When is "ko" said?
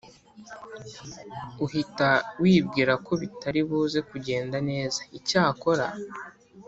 3.05-3.11